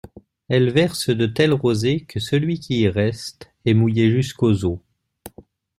[0.49, 4.79] Elle verse de telles rosées que celui qui y reste, est mouillé jusqu'aux os.